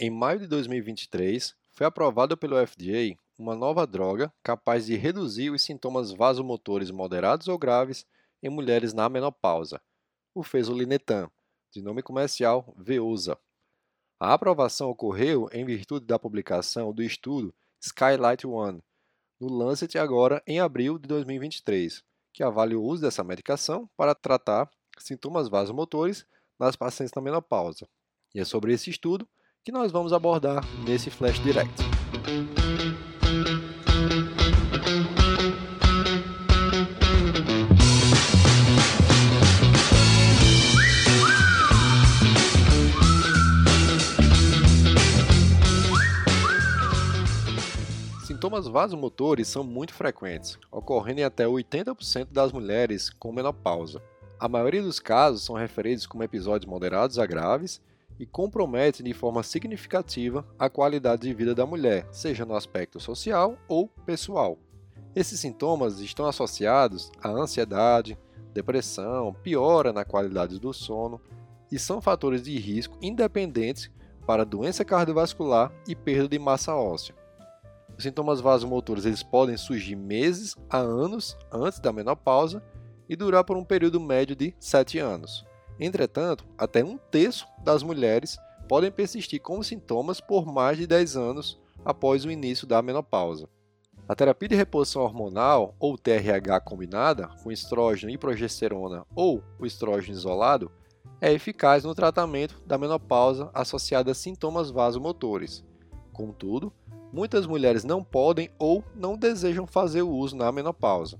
Em 0.00 0.10
maio 0.10 0.38
de 0.38 0.46
2023, 0.46 1.56
foi 1.72 1.84
aprovada 1.84 2.36
pelo 2.36 2.54
FDA 2.64 3.18
uma 3.36 3.56
nova 3.56 3.84
droga 3.84 4.32
capaz 4.44 4.86
de 4.86 4.94
reduzir 4.94 5.50
os 5.50 5.60
sintomas 5.60 6.12
vasomotores 6.12 6.92
moderados 6.92 7.48
ou 7.48 7.58
graves 7.58 8.06
em 8.40 8.48
mulheres 8.48 8.92
na 8.92 9.08
menopausa, 9.08 9.82
o 10.32 10.44
fezolinetan, 10.44 11.28
de 11.72 11.82
nome 11.82 12.00
comercial 12.00 12.72
Veosa. 12.76 13.36
A 14.20 14.34
aprovação 14.34 14.88
ocorreu 14.88 15.48
em 15.52 15.64
virtude 15.64 16.06
da 16.06 16.16
publicação 16.16 16.92
do 16.92 17.02
estudo 17.02 17.52
Skylight 17.80 18.46
One 18.46 18.80
no 19.40 19.52
Lancet 19.52 19.98
agora 19.98 20.40
em 20.46 20.60
abril 20.60 20.96
de 20.96 21.08
2023, 21.08 22.04
que 22.32 22.44
avalia 22.44 22.78
o 22.78 22.84
uso 22.84 23.02
dessa 23.02 23.24
medicação 23.24 23.90
para 23.96 24.14
tratar 24.14 24.70
sintomas 24.96 25.48
vasomotores 25.48 26.24
nas 26.56 26.76
pacientes 26.76 27.14
na 27.16 27.22
menopausa. 27.22 27.88
E 28.32 28.38
é 28.38 28.44
sobre 28.44 28.72
esse 28.72 28.90
estudo 28.90 29.28
que 29.68 29.72
nós 29.72 29.92
vamos 29.92 30.14
abordar 30.14 30.64
nesse 30.86 31.10
Flash 31.10 31.38
Direct. 31.40 31.70
Sintomas 48.24 48.66
vasomotores 48.66 49.48
são 49.48 49.62
muito 49.62 49.92
frequentes, 49.92 50.58
ocorrendo 50.72 51.20
em 51.20 51.24
até 51.24 51.44
80% 51.44 52.28
das 52.32 52.52
mulheres 52.52 53.10
com 53.10 53.30
menopausa. 53.30 54.02
A 54.40 54.48
maioria 54.48 54.80
dos 54.80 54.98
casos 54.98 55.44
são 55.44 55.54
referidos 55.54 56.06
como 56.06 56.22
episódios 56.22 56.66
moderados 56.66 57.18
a 57.18 57.26
graves 57.26 57.82
e 58.18 58.26
compromete 58.26 59.02
de 59.02 59.12
forma 59.12 59.42
significativa 59.42 60.46
a 60.58 60.68
qualidade 60.68 61.22
de 61.22 61.34
vida 61.34 61.54
da 61.54 61.64
mulher, 61.64 62.06
seja 62.10 62.44
no 62.44 62.54
aspecto 62.54 62.98
social 62.98 63.56
ou 63.68 63.88
pessoal. 64.04 64.58
Esses 65.14 65.40
sintomas 65.40 66.00
estão 66.00 66.26
associados 66.26 67.10
à 67.22 67.28
ansiedade, 67.28 68.18
depressão, 68.52 69.34
piora 69.42 69.92
na 69.92 70.04
qualidade 70.04 70.58
do 70.58 70.72
sono 70.72 71.20
e 71.70 71.78
são 71.78 72.00
fatores 72.00 72.42
de 72.42 72.58
risco 72.58 72.96
independentes 73.00 73.90
para 74.26 74.44
doença 74.44 74.84
cardiovascular 74.84 75.72
e 75.86 75.94
perda 75.94 76.28
de 76.28 76.38
massa 76.38 76.74
óssea. 76.74 77.14
Os 77.96 78.04
sintomas 78.04 78.40
vasomotores 78.40 79.04
eles 79.04 79.22
podem 79.22 79.56
surgir 79.56 79.96
meses 79.96 80.54
a 80.70 80.78
anos 80.78 81.36
antes 81.50 81.80
da 81.80 81.92
menopausa 81.92 82.62
e 83.08 83.16
durar 83.16 83.42
por 83.42 83.56
um 83.56 83.64
período 83.64 83.98
médio 83.98 84.36
de 84.36 84.54
7 84.60 84.98
anos. 84.98 85.44
Entretanto, 85.80 86.44
até 86.56 86.84
um 86.84 86.96
terço 86.96 87.46
das 87.62 87.82
mulheres 87.82 88.38
podem 88.68 88.90
persistir 88.90 89.40
com 89.40 89.62
sintomas 89.62 90.20
por 90.20 90.46
mais 90.46 90.76
de 90.76 90.86
10 90.86 91.16
anos 91.16 91.60
após 91.84 92.24
o 92.24 92.30
início 92.30 92.66
da 92.66 92.82
menopausa. 92.82 93.48
A 94.08 94.14
terapia 94.14 94.48
de 94.48 94.54
reposição 94.54 95.02
hormonal, 95.02 95.74
ou 95.78 95.98
TRH 95.98 96.60
combinada, 96.60 97.28
com 97.42 97.52
estrógeno 97.52 98.10
e 98.10 98.16
progesterona 98.16 99.04
ou 99.14 99.42
o 99.58 99.66
estrógeno 99.66 100.16
isolado, 100.16 100.70
é 101.20 101.32
eficaz 101.32 101.84
no 101.84 101.94
tratamento 101.94 102.62
da 102.66 102.78
menopausa 102.78 103.50
associada 103.52 104.12
a 104.12 104.14
sintomas 104.14 104.70
vasomotores. 104.70 105.64
Contudo, 106.12 106.72
muitas 107.12 107.46
mulheres 107.46 107.84
não 107.84 108.02
podem 108.02 108.50
ou 108.58 108.82
não 108.94 109.16
desejam 109.16 109.66
fazer 109.66 110.02
o 110.02 110.10
uso 110.10 110.36
na 110.36 110.50
menopausa. 110.50 111.18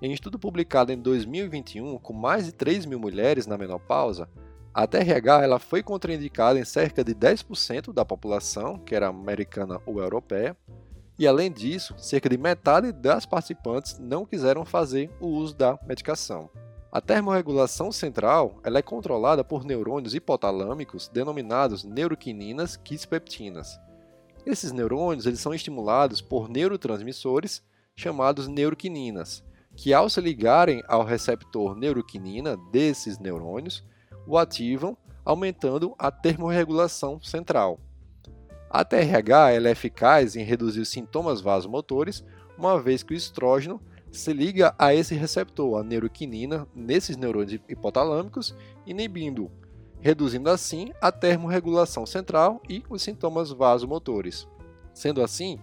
Em 0.00 0.12
estudo 0.12 0.38
publicado 0.38 0.92
em 0.92 0.98
2021 0.98 1.98
com 1.98 2.12
mais 2.12 2.44
de 2.44 2.52
3 2.52 2.84
mil 2.84 3.00
mulheres 3.00 3.46
na 3.46 3.56
menopausa, 3.56 4.28
a 4.74 4.86
TRH 4.86 5.42
ela 5.42 5.58
foi 5.58 5.82
contraindicada 5.82 6.58
em 6.58 6.64
cerca 6.66 7.02
de 7.02 7.14
10% 7.14 7.94
da 7.94 8.04
população, 8.04 8.78
que 8.78 8.94
era 8.94 9.08
americana 9.08 9.80
ou 9.86 9.98
europeia, 9.98 10.54
e 11.18 11.26
além 11.26 11.50
disso, 11.50 11.94
cerca 11.96 12.28
de 12.28 12.36
metade 12.36 12.92
das 12.92 13.24
participantes 13.24 13.98
não 13.98 14.26
quiseram 14.26 14.66
fazer 14.66 15.10
o 15.18 15.28
uso 15.28 15.54
da 15.54 15.78
medicação. 15.86 16.50
A 16.92 17.00
termorregulação 17.00 17.90
central 17.90 18.60
ela 18.62 18.78
é 18.78 18.82
controlada 18.82 19.42
por 19.42 19.64
neurônios 19.64 20.14
hipotalâmicos 20.14 21.08
denominados 21.08 21.84
neuroquininas 21.84 22.76
quispeptinas. 22.76 23.80
Esses 24.44 24.72
neurônios 24.72 25.24
eles 25.24 25.40
são 25.40 25.54
estimulados 25.54 26.20
por 26.20 26.50
neurotransmissores 26.50 27.62
chamados 27.96 28.46
neuroquininas, 28.46 29.42
que 29.76 29.92
ao 29.92 30.08
se 30.08 30.20
ligarem 30.20 30.82
ao 30.88 31.04
receptor 31.04 31.76
neuroquinina 31.76 32.56
desses 32.72 33.18
neurônios, 33.18 33.84
o 34.26 34.38
ativam, 34.38 34.96
aumentando 35.24 35.94
a 35.98 36.10
termorregulação 36.10 37.20
central. 37.20 37.78
A 38.70 38.84
TRH 38.84 39.52
é 39.52 39.70
eficaz 39.70 40.34
em 40.34 40.42
reduzir 40.42 40.80
os 40.80 40.88
sintomas 40.88 41.40
vasomotores, 41.40 42.24
uma 42.56 42.80
vez 42.80 43.02
que 43.02 43.12
o 43.12 43.16
estrógeno 43.16 43.80
se 44.10 44.32
liga 44.32 44.74
a 44.78 44.94
esse 44.94 45.14
receptor, 45.14 45.78
a 45.78 45.84
neuroquinina, 45.84 46.66
nesses 46.74 47.16
neurônios 47.16 47.60
hipotalâmicos, 47.68 48.56
inibindo, 48.86 49.50
reduzindo 50.00 50.48
assim 50.48 50.90
a 51.00 51.12
termorregulação 51.12 52.06
central 52.06 52.62
e 52.68 52.82
os 52.88 53.02
sintomas 53.02 53.50
vasomotores. 53.50 54.48
Sendo 54.94 55.22
assim, 55.22 55.58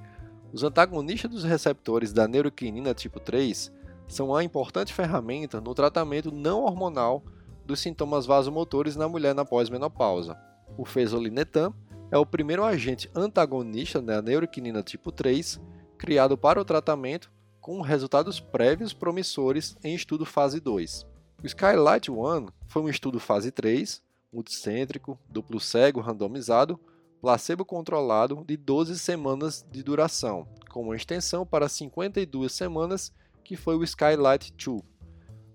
os 0.52 0.64
antagonistas 0.64 1.32
dos 1.32 1.44
receptores 1.44 2.14
da 2.14 2.28
neuroquinina 2.28 2.94
tipo 2.94 3.20
3 3.20 3.72
são 4.08 4.30
uma 4.30 4.44
importante 4.44 4.94
ferramenta 4.94 5.60
no 5.60 5.74
tratamento 5.74 6.32
não 6.32 6.64
hormonal 6.64 7.24
dos 7.66 7.80
sintomas 7.80 8.26
vasomotores 8.26 8.96
na 8.96 9.08
mulher 9.08 9.34
na 9.34 9.46
pós-menopausa. 9.46 10.38
O 10.78 10.86
fezolinetan 10.86 11.74
é 12.12 12.18
o 12.18 12.26
primeiro 12.26 12.64
agente 12.64 13.10
antagonista 13.16 14.02
da 14.02 14.22
neuroquinina 14.22 14.84
tipo 14.84 15.12
3 15.12 15.60
criado 15.98 16.38
para 16.38 16.60
o 16.60 16.66
tratamento 16.66 17.32
com 17.62 17.80
resultados 17.82 18.40
prévios 18.40 18.94
promissores 18.94 19.78
em 19.84 19.96
estudo 19.96 20.26
fase 20.26 20.60
2. 20.60 21.06
O 21.42 21.46
Skylight 21.46 22.12
One 22.12 22.50
foi 22.68 22.82
um 22.82 22.90
estudo 22.90 23.20
fase 23.20 23.52
3, 23.52 24.04
multicêntrico, 24.32 25.18
duplo 25.30 25.60
cego 25.60 26.02
randomizado, 26.02 26.80
placebo 27.22 27.64
controlado 27.64 28.44
de 28.46 28.58
12 28.58 29.00
semanas 29.00 29.66
de 29.72 29.82
duração, 29.82 30.46
com 30.70 30.82
uma 30.82 30.96
extensão 30.96 31.46
para 31.46 31.70
52 31.70 32.52
semanas 32.52 33.14
que 33.44 33.56
foi 33.56 33.76
o 33.76 33.84
Skylight 33.84 34.54
2. 34.54 34.82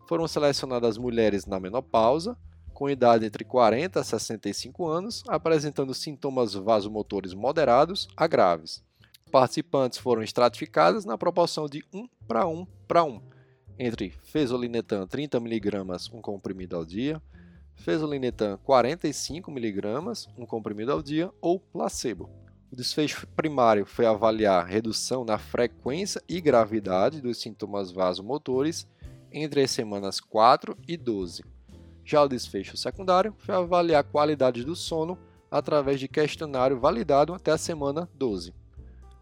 Foram 0.07 0.29
selecionadas 0.29 0.97
mulheres 0.97 1.47
na 1.47 1.59
menopausa, 1.59 2.37
com 2.73 2.89
idade 2.89 3.27
entre 3.27 3.45
40 3.45 3.99
a 3.99 4.05
65 4.05 4.87
anos, 4.87 5.25
apresentando 5.27 5.93
sintomas 5.93 6.55
vasomotores 6.55 7.35
moderados 7.35 8.07
a 8.17 8.27
graves. 8.27 8.85
Participantes 9.31 9.99
foram 9.99 10.23
estratificadas 10.23 11.05
na 11.05 11.19
proporção 11.19 11.67
de 11.67 11.85
1 11.93 12.09
para 12.27 12.47
1 12.47 12.67
para 12.87 13.05
1, 13.05 13.21
entre 13.79 14.11
fezolinetan 14.11 15.07
30mg, 15.07 16.13
um 16.13 16.21
comprimido 16.21 16.77
ao 16.77 16.85
dia, 16.85 17.23
fezolinetan 17.77 18.59
45mg, 18.67 20.29
um 20.37 20.47
comprimido 20.47 20.93
ao 20.93 21.03
dia, 21.03 21.31
ou 21.41 21.61
placebo. 21.61 22.29
O 22.71 22.77
desfecho 22.77 23.27
primário 23.29 23.87
foi 23.87 24.05
avaliar 24.05 24.67
redução 24.67 25.25
na 25.25 25.39
frequência 25.39 26.23
e 26.29 26.39
gravidade 26.39 27.23
dos 27.23 27.41
sintomas 27.41 27.91
vasomotores 27.91 28.87
entre 29.33 29.63
as 29.63 29.71
semanas 29.71 30.21
4 30.21 30.77
e 30.87 30.95
12. 30.95 31.43
Já 32.05 32.23
o 32.23 32.29
desfecho 32.29 32.77
secundário 32.77 33.35
foi 33.39 33.55
avaliar 33.55 34.01
a 34.01 34.05
qualidade 34.05 34.65
do 34.65 34.77
sono 34.77 35.19
através 35.51 35.99
de 35.99 36.09
questionário 36.09 36.79
validado 36.79 37.33
até 37.33 37.53
a 37.53 37.59
semana 37.59 38.07
12. 38.15 38.55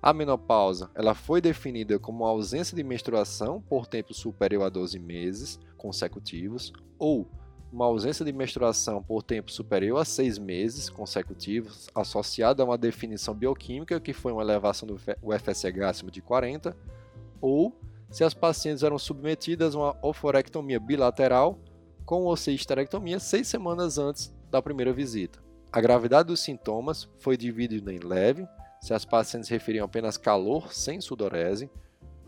A 0.03 0.13
menopausa 0.13 0.91
ela 0.93 1.15
foi 1.15 1.41
definida 1.41 2.01
como 2.01 2.25
ausência 2.25 2.77
de 2.77 2.83
menstruação 2.83 3.61
por 3.61 3.87
tempo 3.87 4.13
superior 4.13 4.65
a 4.65 4.69
12 4.69 4.99
meses 4.99 5.59
consecutivos 5.77 6.73
ou 6.99 7.29
uma 7.73 7.85
ausência 7.85 8.25
de 8.25 8.33
menstruação 8.33 9.03
por 9.03 9.23
tempo 9.23 9.51
superior 9.51 9.99
a 9.99 10.05
seis 10.05 10.39
meses 10.39 10.89
consecutivos, 10.89 11.89
associada 11.95 12.63
a 12.63 12.67
uma 12.67 12.79
definição 12.79 13.35
bioquímica 13.35 14.01
que 14.01 14.13
foi 14.13 14.33
uma 14.33 14.43
elevação 14.43 14.89
do 14.89 14.97
FSH 14.97 15.83
acima 15.83 16.11
de 16.11 16.21
40, 16.21 16.77
ou 17.41 17.79
se 18.11 18.25
as 18.25 18.35
pacientes 18.35 18.83
eram 18.83 18.99
submetidas 18.99 19.75
a 19.75 19.79
uma 19.79 19.97
oforectomia 20.01 20.81
bilateral 20.81 21.59
com 22.05 22.23
ou 22.23 22.37
sem 22.37 22.55
histerectomia 22.55 23.19
seis 23.19 23.49
semanas 23.49 23.99
antes 23.99 24.33
da 24.51 24.63
primeira 24.63 24.93
visita. 24.93 25.41
A 25.73 25.81
gravidade 25.81 26.29
dos 26.29 26.41
sintomas 26.41 27.09
foi 27.19 27.37
dividida 27.37 27.93
em 27.93 27.99
leve, 27.99 28.47
se 28.81 28.95
as 28.95 29.05
pacientes 29.05 29.49
referiam 29.49 29.85
apenas 29.85 30.17
calor 30.17 30.73
sem 30.73 31.01
sudorese, 31.01 31.69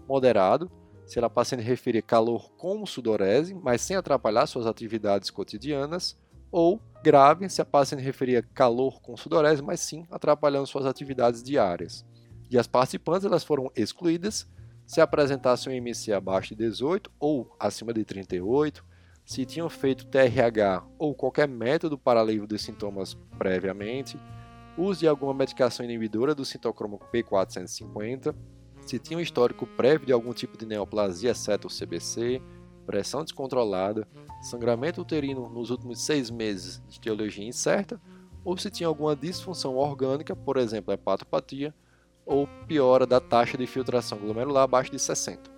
moderado, 0.08 0.70
se 1.08 1.18
ela 1.18 1.30
paciente 1.30 1.62
referir 1.62 2.02
calor 2.02 2.52
com 2.52 2.84
sudorese, 2.84 3.54
mas 3.54 3.80
sem 3.80 3.96
atrapalhar 3.96 4.46
suas 4.46 4.66
atividades 4.66 5.30
cotidianas, 5.30 6.14
ou 6.52 6.80
grave 7.02 7.48
se 7.48 7.62
a 7.62 7.64
paciente 7.64 8.02
referia 8.02 8.42
calor 8.42 9.00
com 9.00 9.16
sudorese, 9.16 9.62
mas 9.62 9.80
sim 9.80 10.06
atrapalhando 10.10 10.66
suas 10.66 10.84
atividades 10.84 11.42
diárias. 11.42 12.04
E 12.50 12.58
as 12.58 12.66
participantes 12.66 13.24
elas 13.24 13.42
foram 13.42 13.70
excluídas 13.74 14.46
se 14.86 15.00
apresentassem 15.00 15.72
um 15.72 15.76
IMC 15.76 16.12
abaixo 16.12 16.54
de 16.54 16.64
18 16.64 17.10
ou 17.18 17.54
acima 17.58 17.92
de 17.92 18.04
38, 18.04 18.84
se 19.24 19.46
tinham 19.46 19.68
feito 19.68 20.06
TRH 20.06 20.82
ou 20.98 21.14
qualquer 21.14 21.48
método 21.48 21.98
para 21.98 22.20
alívio 22.20 22.46
dos 22.46 22.62
sintomas 22.62 23.14
previamente, 23.38 24.18
uso 24.76 25.00
de 25.00 25.08
alguma 25.08 25.34
medicação 25.34 25.84
inibidora 25.84 26.34
do 26.34 26.44
citocromo 26.44 27.00
P450, 27.12 28.34
se 28.88 28.98
tinha 28.98 29.18
um 29.18 29.22
histórico 29.22 29.66
prévio 29.66 30.06
de 30.06 30.12
algum 30.12 30.32
tipo 30.32 30.56
de 30.56 30.64
neoplasia, 30.64 31.32
exceto 31.32 31.68
o 31.68 31.70
CBC, 31.70 32.40
pressão 32.86 33.22
descontrolada, 33.22 34.08
sangramento 34.40 35.02
uterino 35.02 35.46
nos 35.50 35.68
últimos 35.68 36.00
seis 36.00 36.30
meses 36.30 36.82
de 36.88 36.98
teologia 36.98 37.46
incerta, 37.46 38.00
ou 38.42 38.56
se 38.56 38.70
tinha 38.70 38.88
alguma 38.88 39.14
disfunção 39.14 39.76
orgânica, 39.76 40.34
por 40.34 40.56
exemplo, 40.56 40.94
hepatopatia, 40.94 41.74
ou 42.24 42.48
piora 42.66 43.06
da 43.06 43.20
taxa 43.20 43.58
de 43.58 43.66
filtração 43.66 44.16
glomerular 44.16 44.64
abaixo 44.64 44.90
de 44.90 44.98
60. 44.98 45.50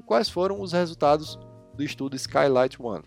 E 0.00 0.02
quais 0.02 0.28
foram 0.28 0.60
os 0.60 0.72
resultados 0.72 1.38
do 1.74 1.84
estudo 1.84 2.16
Skylight 2.16 2.82
1? 2.82 3.02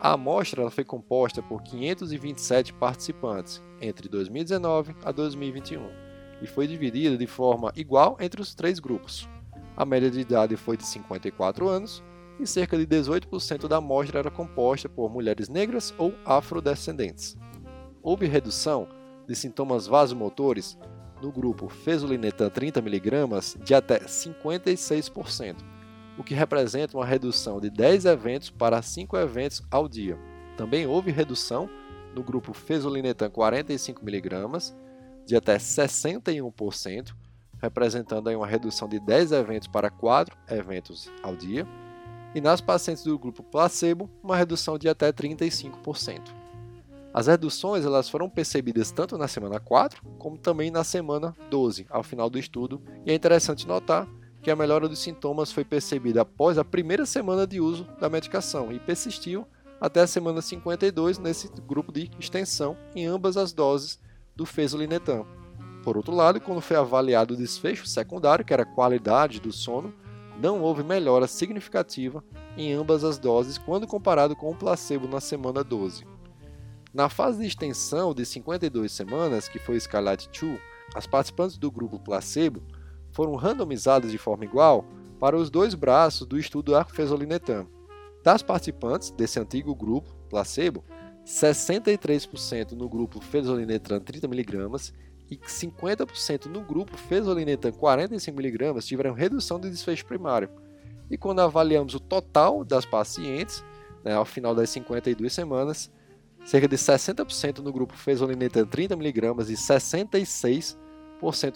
A 0.00 0.12
amostra 0.12 0.70
foi 0.70 0.84
composta 0.84 1.42
por 1.42 1.62
527 1.62 2.72
participantes 2.72 3.62
entre 3.78 4.08
2019 4.08 4.96
a 5.04 5.12
2021 5.12 6.11
e 6.42 6.46
foi 6.46 6.66
dividida 6.66 7.16
de 7.16 7.26
forma 7.26 7.72
igual 7.76 8.16
entre 8.20 8.42
os 8.42 8.54
três 8.54 8.80
grupos. 8.80 9.28
A 9.76 9.86
média 9.86 10.10
de 10.10 10.20
idade 10.20 10.56
foi 10.56 10.76
de 10.76 10.84
54 10.84 11.68
anos 11.68 12.02
e 12.38 12.46
cerca 12.46 12.76
de 12.76 12.86
18% 12.86 13.68
da 13.68 13.76
amostra 13.76 14.18
era 14.18 14.30
composta 14.30 14.88
por 14.88 15.08
mulheres 15.08 15.48
negras 15.48 15.94
ou 15.96 16.12
afrodescendentes. 16.24 17.36
Houve 18.02 18.26
redução 18.26 18.88
de 19.26 19.34
sintomas 19.34 19.86
vasomotores 19.86 20.76
no 21.22 21.30
grupo 21.30 21.68
Fezolinetan 21.68 22.50
30mg 22.50 23.62
de 23.62 23.74
até 23.74 24.00
56%, 24.00 25.56
o 26.18 26.24
que 26.24 26.34
representa 26.34 26.96
uma 26.96 27.06
redução 27.06 27.60
de 27.60 27.70
10 27.70 28.06
eventos 28.06 28.50
para 28.50 28.82
5 28.82 29.16
eventos 29.16 29.62
ao 29.70 29.88
dia. 29.88 30.18
Também 30.56 30.86
houve 30.86 31.12
redução 31.12 31.70
no 32.14 32.24
grupo 32.24 32.52
Fezolinetan 32.52 33.30
45mg 33.30 34.74
de 35.26 35.36
até 35.36 35.56
61%, 35.56 37.14
representando 37.60 38.28
uma 38.30 38.46
redução 38.46 38.88
de 38.88 38.98
10 38.98 39.32
eventos 39.32 39.68
para 39.68 39.90
4 39.90 40.36
eventos 40.50 41.10
ao 41.22 41.36
dia 41.36 41.66
e 42.34 42.40
nas 42.40 42.60
pacientes 42.60 43.04
do 43.04 43.18
grupo 43.18 43.42
placebo, 43.42 44.10
uma 44.22 44.36
redução 44.36 44.78
de 44.78 44.88
até 44.88 45.12
35%. 45.12 46.34
As 47.14 47.26
reduções 47.26 47.84
elas 47.84 48.08
foram 48.08 48.28
percebidas 48.28 48.90
tanto 48.90 49.18
na 49.18 49.28
semana 49.28 49.60
4 49.60 50.02
como 50.18 50.38
também 50.38 50.70
na 50.70 50.82
semana 50.82 51.36
12, 51.50 51.86
ao 51.90 52.02
final 52.02 52.30
do 52.30 52.38
estudo, 52.38 52.82
e 53.04 53.10
é 53.10 53.14
interessante 53.14 53.68
notar 53.68 54.08
que 54.42 54.50
a 54.50 54.56
melhora 54.56 54.88
dos 54.88 54.98
sintomas 54.98 55.52
foi 55.52 55.64
percebida 55.64 56.22
após 56.22 56.58
a 56.58 56.64
primeira 56.64 57.06
semana 57.06 57.46
de 57.46 57.60
uso 57.60 57.86
da 58.00 58.08
medicação 58.08 58.72
e 58.72 58.80
persistiu 58.80 59.46
até 59.80 60.00
a 60.00 60.06
semana 60.06 60.40
52 60.40 61.18
nesse 61.18 61.48
grupo 61.66 61.92
de 61.92 62.10
extensão 62.18 62.76
em 62.94 63.06
ambas 63.06 63.36
as 63.36 63.52
doses 63.52 64.00
do 64.34 64.46
fezolinetan. 64.46 65.24
Por 65.82 65.96
outro 65.96 66.14
lado, 66.14 66.40
quando 66.40 66.60
foi 66.60 66.76
avaliado 66.76 67.34
o 67.34 67.36
desfecho 67.36 67.86
secundário, 67.86 68.44
que 68.44 68.52
era 68.52 68.62
a 68.62 68.74
qualidade 68.74 69.40
do 69.40 69.52
sono, 69.52 69.92
não 70.38 70.62
houve 70.62 70.82
melhora 70.82 71.26
significativa 71.26 72.22
em 72.56 72.72
ambas 72.72 73.04
as 73.04 73.18
doses 73.18 73.58
quando 73.58 73.86
comparado 73.86 74.34
com 74.36 74.50
o 74.50 74.56
placebo 74.56 75.08
na 75.08 75.20
semana 75.20 75.62
12. 75.62 76.06
Na 76.92 77.08
fase 77.08 77.38
de 77.40 77.46
extensão 77.46 78.14
de 78.14 78.24
52 78.24 78.92
semanas, 78.92 79.48
que 79.48 79.58
foi 79.58 79.80
Scarlet 79.80 80.28
2, 80.38 80.60
as 80.94 81.06
participantes 81.06 81.56
do 81.56 81.70
grupo 81.70 81.98
placebo 81.98 82.62
foram 83.12 83.34
randomizadas 83.34 84.10
de 84.10 84.18
forma 84.18 84.44
igual 84.44 84.84
para 85.18 85.36
os 85.36 85.50
dois 85.50 85.74
braços 85.74 86.26
do 86.26 86.38
estudo 86.38 86.74
arfezolinetam. 86.74 87.66
Das 88.22 88.42
participantes 88.42 89.10
desse 89.10 89.40
antigo 89.40 89.74
grupo 89.74 90.14
placebo, 90.28 90.84
63% 91.24 92.72
no 92.72 92.88
grupo 92.88 93.20
fezolinetam 93.20 94.00
30mg 94.00 94.92
e 95.30 95.36
50% 95.36 96.46
no 96.46 96.62
grupo 96.62 96.96
fezolinetan 96.96 97.72
45mg 97.72 98.84
tiveram 98.84 99.14
redução 99.14 99.60
de 99.60 99.70
desfecho 99.70 100.04
primário. 100.04 100.50
E 101.10 101.16
quando 101.16 101.40
avaliamos 101.40 101.94
o 101.94 102.00
total 102.00 102.64
das 102.64 102.84
pacientes, 102.84 103.64
né, 104.04 104.14
ao 104.14 104.24
final 104.24 104.54
das 104.54 104.70
52 104.70 105.32
semanas, 105.32 105.90
cerca 106.44 106.66
de 106.66 106.76
60% 106.76 107.58
no 107.58 107.72
grupo 107.72 107.96
fezolinetan 107.96 108.66
30mg 108.66 109.48
e 109.48 109.54
66% 109.54 110.76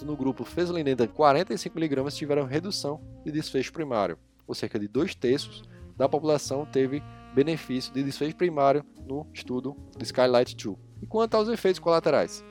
no 0.03 0.17
grupo 0.17 0.45
fezolinetan 0.45 1.09
45mg 1.09 2.15
tiveram 2.15 2.45
redução 2.45 3.01
de 3.25 3.33
desfecho 3.33 3.73
primário, 3.73 4.17
ou 4.47 4.55
cerca 4.55 4.79
de 4.79 4.87
dois 4.87 5.15
terços 5.15 5.65
da 5.97 6.09
população 6.09 6.65
teve 6.65 7.03
benefício 7.37 7.93
de 7.93 8.03
desfecho 8.03 8.35
primário 8.35 8.85
no 9.07 9.27
estudo 9.33 9.77
do 9.97 10.03
Skylight 10.03 10.57
2. 10.57 10.77
E 11.03 11.07
quanto 11.07 11.37
aos 11.37 11.49
efeitos 11.49 11.79
colaterais? 11.79 12.43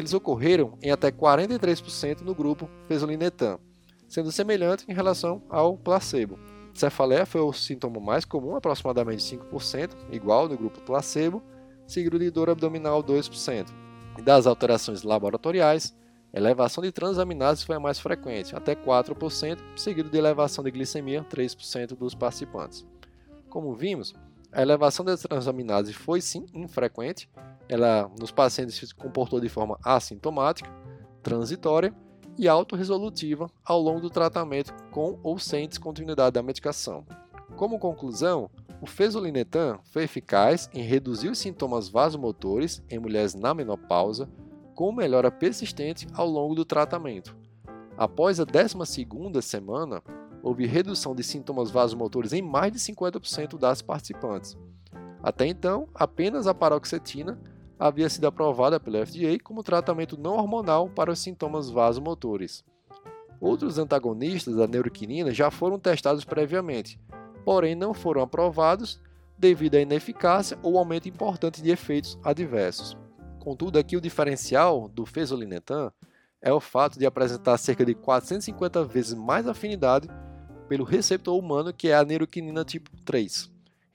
eles 0.00 0.14
ocorreram 0.14 0.78
em 0.82 0.90
até 0.90 1.10
43% 1.10 2.22
no 2.22 2.34
grupo 2.34 2.68
fezolinetan, 2.88 3.58
sendo 4.08 4.32
semelhante 4.32 4.84
em 4.88 4.94
relação 4.94 5.42
ao 5.48 5.76
placebo. 5.76 6.38
Cefaleia 6.72 7.26
foi 7.26 7.40
o 7.40 7.52
sintoma 7.52 8.00
mais 8.00 8.24
comum, 8.24 8.56
aproximadamente 8.56 9.22
5%, 9.22 9.90
igual 10.10 10.48
no 10.48 10.56
grupo 10.56 10.80
placebo, 10.80 11.42
seguido 11.86 12.18
de 12.18 12.30
dor 12.30 12.48
abdominal 12.48 13.02
2%. 13.02 13.66
E 14.18 14.22
das 14.22 14.46
alterações 14.46 15.02
laboratoriais, 15.02 15.94
elevação 16.32 16.82
de 16.82 16.92
transaminases 16.92 17.64
foi 17.64 17.76
a 17.76 17.80
mais 17.80 17.98
frequente, 17.98 18.54
até 18.54 18.74
4%, 18.74 19.58
seguido 19.76 20.08
de 20.08 20.16
elevação 20.16 20.62
de 20.62 20.70
glicemia 20.70 21.24
3% 21.28 21.96
dos 21.96 22.14
participantes. 22.14 22.86
Como 23.48 23.74
vimos, 23.74 24.14
a 24.52 24.62
elevação 24.62 25.04
das 25.04 25.20
transaminases 25.20 25.94
foi 25.94 26.20
sim 26.20 26.46
infrequente, 26.52 27.28
ela 27.68 28.10
nos 28.18 28.30
pacientes 28.30 28.74
se 28.74 28.94
comportou 28.94 29.40
de 29.40 29.48
forma 29.48 29.78
assintomática, 29.84 30.70
transitória 31.22 31.94
e 32.36 32.48
autorresolutiva 32.48 33.50
ao 33.64 33.80
longo 33.80 34.00
do 34.00 34.10
tratamento 34.10 34.74
com 34.90 35.18
ou 35.22 35.38
sem 35.38 35.68
descontinuidade 35.68 36.34
da 36.34 36.42
medicação. 36.42 37.04
Como 37.56 37.78
conclusão, 37.78 38.50
o 38.80 38.86
fezolinetan 38.86 39.78
foi 39.92 40.04
eficaz 40.04 40.68
em 40.72 40.82
reduzir 40.82 41.28
os 41.28 41.38
sintomas 41.38 41.88
vasomotores 41.88 42.82
em 42.88 42.98
mulheres 42.98 43.34
na 43.34 43.52
menopausa, 43.52 44.28
com 44.74 44.90
melhora 44.90 45.30
persistente 45.30 46.06
ao 46.14 46.26
longo 46.26 46.54
do 46.54 46.64
tratamento. 46.64 47.36
Após 47.98 48.40
a 48.40 48.46
12ª 48.46 49.42
semana, 49.42 50.02
houve 50.42 50.66
redução 50.66 51.14
de 51.14 51.22
sintomas 51.22 51.70
vasomotores 51.70 52.32
em 52.32 52.42
mais 52.42 52.72
de 52.72 52.78
50% 52.78 53.58
das 53.58 53.82
participantes. 53.82 54.56
Até 55.22 55.46
então, 55.46 55.88
apenas 55.94 56.46
a 56.46 56.54
paroxetina 56.54 57.38
havia 57.78 58.08
sido 58.08 58.26
aprovada 58.26 58.78
pelo 58.78 59.04
FDA 59.06 59.38
como 59.42 59.62
tratamento 59.62 60.18
não 60.18 60.34
hormonal 60.34 60.88
para 60.88 61.10
os 61.10 61.18
sintomas 61.18 61.70
vasomotores. 61.70 62.64
Outros 63.40 63.78
antagonistas 63.78 64.56
da 64.56 64.66
neuroquinina 64.66 65.32
já 65.32 65.50
foram 65.50 65.78
testados 65.78 66.24
previamente, 66.24 67.00
porém 67.44 67.74
não 67.74 67.94
foram 67.94 68.20
aprovados 68.20 69.00
devido 69.38 69.76
à 69.76 69.80
ineficácia 69.80 70.58
ou 70.62 70.76
aumento 70.76 71.08
importante 71.08 71.62
de 71.62 71.70
efeitos 71.70 72.18
adversos. 72.22 72.96
Contudo, 73.38 73.78
aqui 73.78 73.96
o 73.96 74.00
diferencial 74.00 74.86
do 74.88 75.06
fezolinetan 75.06 75.90
é 76.42 76.52
o 76.52 76.60
fato 76.60 76.98
de 76.98 77.06
apresentar 77.06 77.56
cerca 77.56 77.84
de 77.84 77.94
450 77.94 78.84
vezes 78.84 79.14
mais 79.14 79.48
afinidade 79.48 80.08
pelo 80.70 80.84
receptor 80.84 81.36
humano 81.36 81.74
que 81.74 81.88
é 81.88 81.94
a 81.94 82.04
neuroquinina 82.04 82.64
tipo 82.64 82.90
3 83.04 83.50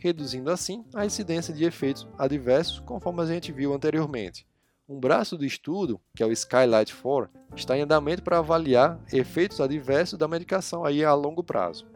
reduzindo 0.06 0.52
assim 0.52 0.86
a 0.94 1.04
incidência 1.04 1.52
de 1.52 1.64
efeitos 1.64 2.08
adversos, 2.16 2.80
conforme 2.80 3.24
a 3.24 3.26
gente 3.26 3.52
viu 3.52 3.74
anteriormente. 3.74 4.46
Um 4.88 5.00
braço 5.00 5.36
do 5.36 5.44
estudo, 5.44 6.00
que 6.16 6.22
é 6.22 6.26
o 6.28 6.32
Skylight 6.32 6.94
4, 6.94 7.32
está 7.56 7.76
em 7.76 7.82
andamento 7.82 8.22
para 8.22 8.38
avaliar 8.38 9.00
efeitos 9.12 9.60
adversos 9.60 10.20
da 10.20 10.28
medicação 10.28 10.86
aí 10.86 11.04
a 11.04 11.12
longo 11.16 11.44
prazo. 11.44 11.88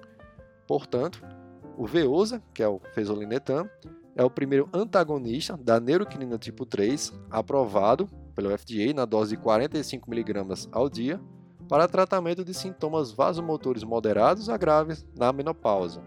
Portanto, 0.67 1.23
o 1.77 1.85
Veosa, 1.85 2.41
que 2.51 2.63
é 2.63 2.67
o 2.67 2.81
fezolinetam, 2.95 3.69
é 4.15 4.23
o 4.23 4.29
primeiro 4.29 4.67
antagonista 4.73 5.55
da 5.55 5.79
neuroquinina 5.79 6.39
tipo 6.39 6.65
3 6.65 7.13
aprovado 7.29 8.09
pelo 8.33 8.49
FDA 8.57 8.91
na 8.95 9.05
dose 9.05 9.35
de 9.35 9.41
45 9.41 10.11
mg 10.11 10.67
ao 10.71 10.89
dia 10.89 11.21
para 11.69 11.87
tratamento 11.87 12.43
de 12.43 12.53
sintomas 12.53 13.11
vasomotores 13.11 13.83
moderados 13.83 14.49
a 14.49 14.57
graves 14.57 15.05
na 15.15 15.31
menopausa. 15.31 16.01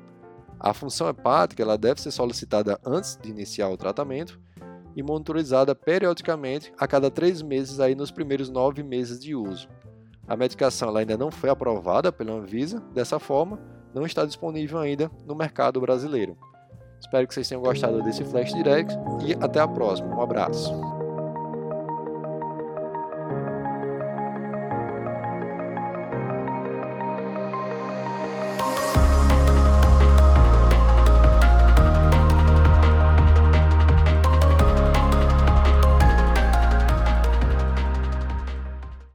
A 0.59 0.75
função 0.75 1.09
hepática 1.09 1.63
ela 1.63 1.79
deve 1.79 2.01
ser 2.01 2.11
solicitada 2.11 2.79
antes 2.85 3.17
de 3.17 3.31
iniciar 3.31 3.69
o 3.69 3.77
tratamento 3.77 4.41
e 4.95 5.03
monitorizada 5.03 5.75
periodicamente 5.75 6.73
a 6.77 6.87
cada 6.87 7.11
três 7.11 7.41
meses 7.41 7.81
aí 7.81 7.95
nos 7.95 8.11
primeiros 8.11 8.51
nove 8.51 8.83
meses 8.83 9.21
de 9.21 9.35
uso. 9.35 9.69
A 10.27 10.37
medicação 10.37 10.95
ainda 10.97 11.17
não 11.17 11.31
foi 11.31 11.49
aprovada 11.49 12.13
pela 12.13 12.33
Anvisa, 12.33 12.81
dessa 12.93 13.19
forma, 13.19 13.59
não 13.95 14.05
está 14.05 14.25
disponível 14.25 14.79
ainda 14.79 15.11
no 15.27 15.35
mercado 15.35 15.81
brasileiro. 15.81 16.37
Espero 17.01 17.27
que 17.27 17.35
vocês 17.35 17.49
tenham 17.49 17.63
gostado 17.63 18.03
desse 18.03 18.25
Flash 18.25 18.53
Direct 18.53 18.95
e 19.27 19.35
até 19.45 19.61
a 19.61 19.69
próxima. 19.69 20.15
Um 20.15 20.23
abraço. 20.23 20.92